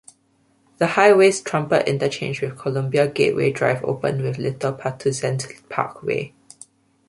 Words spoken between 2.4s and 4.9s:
with Columbia Gateway Drive opened with Little